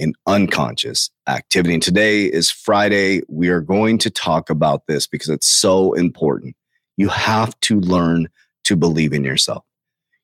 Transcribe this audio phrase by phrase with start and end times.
[0.00, 1.74] an unconscious activity.
[1.74, 3.22] And today is Friday.
[3.28, 6.56] We are going to talk about this because it's so important.
[6.96, 8.28] You have to learn
[8.64, 9.64] to believe in yourself.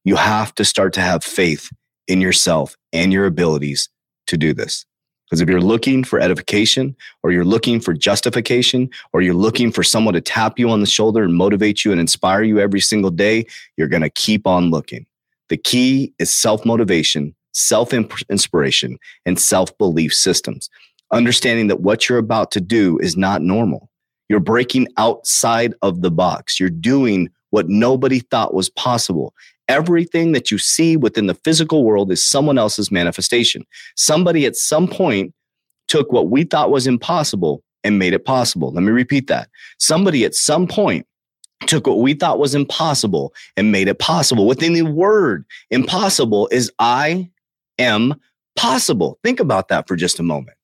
[0.04, 1.70] You have to start to have faith
[2.08, 3.88] in yourself and your abilities
[4.28, 4.84] to do this.
[5.26, 9.82] Because if you're looking for edification or you're looking for justification or you're looking for
[9.82, 13.10] someone to tap you on the shoulder and motivate you and inspire you every single
[13.10, 13.44] day,
[13.76, 15.04] you're going to keep on looking.
[15.48, 20.68] The key is self motivation, self inspiration, and self belief systems.
[21.12, 23.90] Understanding that what you're about to do is not normal.
[24.28, 26.58] You're breaking outside of the box.
[26.58, 29.32] You're doing what nobody thought was possible.
[29.68, 33.64] Everything that you see within the physical world is someone else's manifestation.
[33.96, 35.32] Somebody at some point
[35.88, 38.72] took what we thought was impossible and made it possible.
[38.72, 39.48] Let me repeat that.
[39.78, 41.06] Somebody at some point
[41.66, 44.46] took what we thought was impossible and made it possible.
[44.46, 47.30] Within the word impossible is I
[47.78, 48.14] am
[48.56, 49.18] possible.
[49.22, 50.56] Think about that for just a moment.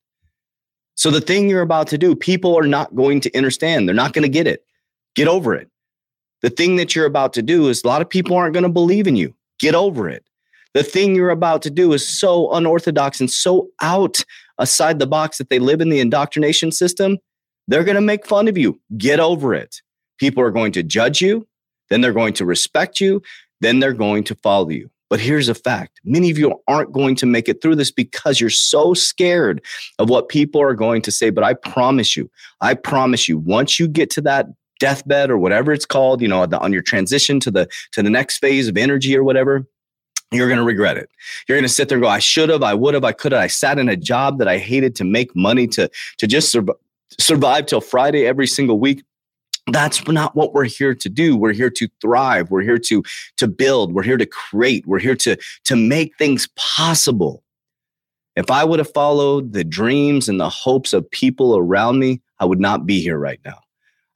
[0.95, 3.89] So, the thing you're about to do, people are not going to understand.
[3.89, 4.65] They're not going to get it.
[5.15, 5.69] Get over it.
[6.43, 8.69] The thing that you're about to do is a lot of people aren't going to
[8.69, 9.35] believe in you.
[9.59, 10.25] Get over it.
[10.75, 14.25] The thing you're about to do is so unorthodox and so out
[14.59, 17.19] aside the box that they live in the indoctrination system.
[17.69, 18.81] They're going to make fun of you.
[18.97, 19.83] Get over it.
[20.19, 21.47] People are going to judge you.
[21.91, 23.23] Then they're going to respect you.
[23.61, 24.91] Then they're going to follow you.
[25.13, 28.41] But here's a fact many of you aren't going to make it through this because
[28.41, 29.63] you're so scared
[29.99, 31.29] of what people are going to say.
[31.29, 32.31] But I promise you,
[32.63, 34.47] I promise you, once you get to that
[34.81, 38.39] deathbed or whatever it's called, you know, on your transition to the to the next
[38.39, 39.69] phase of energy or whatever,
[40.31, 41.11] you're going to regret it.
[41.47, 43.33] You're going to sit there and go, I should have, I would have, I could
[43.33, 43.43] have.
[43.43, 45.91] I sat in a job that I hated to make money to
[46.21, 46.65] to just sur-
[47.21, 49.05] survive till Friday every single week.
[49.73, 51.35] That's not what we're here to do.
[51.35, 52.51] We're here to thrive.
[52.51, 53.03] We're here to
[53.39, 53.95] to build.
[53.95, 54.87] We're here to create.
[54.87, 57.43] We're here to to make things possible.
[58.37, 62.45] If I would have followed the dreams and the hopes of people around me, I
[62.45, 63.62] would not be here right now.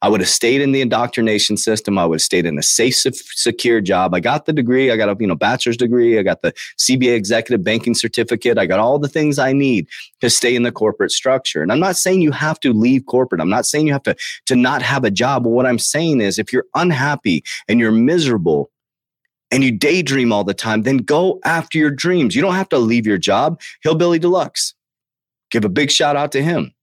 [0.03, 1.97] I would have stayed in the indoctrination system.
[1.97, 4.13] I would have stayed in a safe, secure job.
[4.13, 4.91] I got the degree.
[4.91, 6.19] I got a you know bachelor's degree.
[6.19, 8.59] I got the CBA executive banking certificate.
[8.59, 9.87] I got all the things I need
[10.21, 11.63] to stay in the corporate structure.
[11.63, 13.41] And I'm not saying you have to leave corporate.
[13.41, 14.15] I'm not saying you have to
[14.45, 15.43] to not have a job.
[15.43, 18.69] But what I'm saying is, if you're unhappy and you're miserable,
[19.49, 22.35] and you daydream all the time, then go after your dreams.
[22.35, 23.61] You don't have to leave your job.
[23.81, 24.73] Hillbilly Deluxe,
[25.51, 26.73] give a big shout out to him.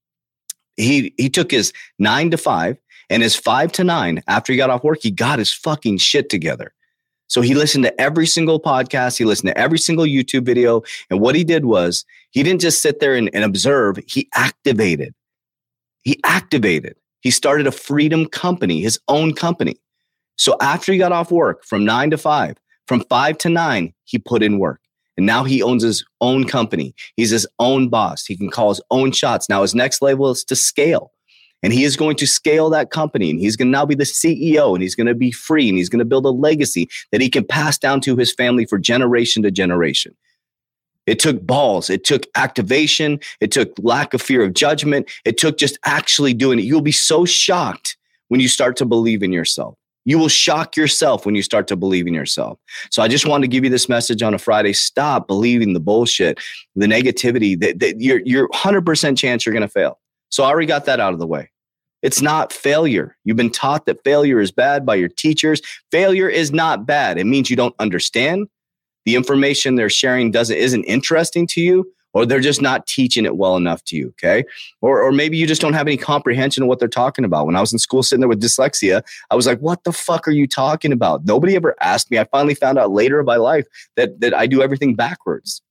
[0.77, 2.77] He he took his nine to five
[3.09, 6.29] and his five to nine, after he got off work, he got his fucking shit
[6.29, 6.73] together.
[7.27, 10.83] So he listened to every single podcast, he listened to every single YouTube video.
[11.09, 15.13] And what he did was he didn't just sit there and, and observe, he activated.
[16.03, 16.95] He activated.
[17.21, 19.77] He started a freedom company, his own company.
[20.37, 22.57] So after he got off work from nine to five,
[22.87, 24.81] from five to nine, he put in work.
[25.17, 26.93] And now he owns his own company.
[27.15, 28.25] He's his own boss.
[28.25, 29.49] He can call his own shots.
[29.49, 31.11] Now his next level is to scale.
[31.65, 34.03] And he is going to scale that company and he's going to now be the
[34.03, 37.21] CEO and he's going to be free and he's going to build a legacy that
[37.21, 40.15] he can pass down to his family for generation to generation.
[41.07, 41.89] It took balls.
[41.89, 43.19] It took activation.
[43.41, 45.09] It took lack of fear of judgment.
[45.25, 46.65] It took just actually doing it.
[46.65, 47.97] You'll be so shocked
[48.27, 49.75] when you start to believe in yourself.
[50.07, 52.59] You will shock yourself when you start to believe in yourself.
[52.91, 54.73] So I just wanted to give you this message on a Friday.
[54.73, 56.39] Stop believing the bullshit,
[56.75, 59.99] the negativity that, that you're, you're 100% chance you're going to fail.
[60.29, 61.49] So I already got that out of the way.
[62.05, 63.17] It's not failure.
[63.23, 65.59] You've been taught that failure is bad by your teachers.
[65.89, 67.17] Failure is not bad.
[67.17, 68.47] It means you don't understand
[69.05, 73.37] the information they're sharing doesn't isn't interesting to you or they're just not teaching it
[73.37, 74.43] well enough to you okay
[74.81, 77.55] or, or maybe you just don't have any comprehension of what they're talking about when
[77.55, 80.31] i was in school sitting there with dyslexia i was like what the fuck are
[80.31, 83.67] you talking about nobody ever asked me i finally found out later in my life
[83.95, 85.61] that that i do everything backwards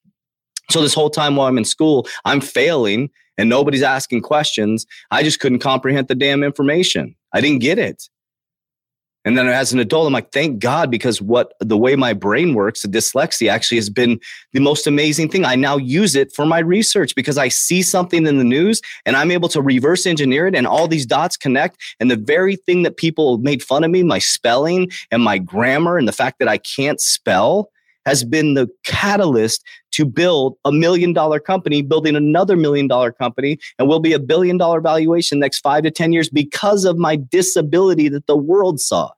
[0.71, 5.23] so this whole time while i'm in school i'm failing and nobody's asking questions i
[5.23, 8.09] just couldn't comprehend the damn information i didn't get it
[9.25, 12.53] and then as an adult, I'm like, thank God, because what the way my brain
[12.53, 14.21] works, the dyslexia actually has been
[14.53, 15.47] the most amazing thing.
[15.47, 19.17] I now use it for my research because I see something in the news and
[19.17, 21.79] I'm able to reverse engineer it and all these dots connect.
[22.01, 25.97] And the very thing that people made fun of me, my spelling and my grammar
[25.97, 27.71] and the fact that I can't spell
[28.06, 33.59] has been the catalyst to build a million dollar company, building another million dollar company,
[33.79, 37.17] and will be a billion dollar valuation next five to 10 years because of my
[37.17, 39.11] disability that the world saw.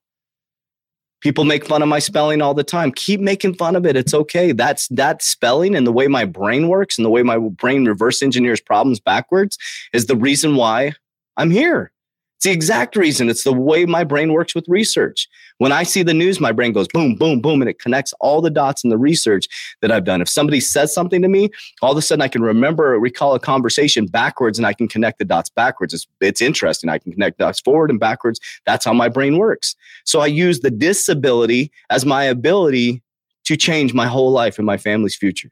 [1.22, 2.92] People make fun of my spelling all the time.
[2.92, 3.96] Keep making fun of it.
[3.96, 4.52] It's okay.
[4.52, 8.22] That's that spelling and the way my brain works and the way my brain reverse
[8.22, 9.58] engineers problems backwards
[9.92, 10.92] is the reason why
[11.36, 11.90] I'm here.
[12.36, 13.30] It's the exact reason.
[13.30, 15.26] It's the way my brain works with research.
[15.58, 18.40] When I see the news, my brain goes boom, boom, boom, and it connects all
[18.40, 19.46] the dots in the research
[19.80, 20.20] that I've done.
[20.20, 21.50] If somebody says something to me,
[21.80, 24.86] all of a sudden I can remember or recall a conversation backwards and I can
[24.86, 25.94] connect the dots backwards.
[25.94, 26.90] It's, it's interesting.
[26.90, 28.38] I can connect dots forward and backwards.
[28.66, 29.74] That's how my brain works.
[30.04, 33.02] So I use the disability as my ability
[33.46, 35.50] to change my whole life and my family's future.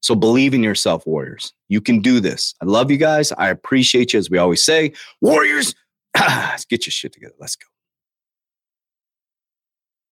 [0.00, 1.52] So believe in yourself, Warriors.
[1.68, 2.54] You can do this.
[2.60, 3.32] I love you guys.
[3.32, 4.18] I appreciate you.
[4.18, 5.74] As we always say, Warriors,
[6.18, 7.34] let's get your shit together.
[7.40, 7.66] Let's go.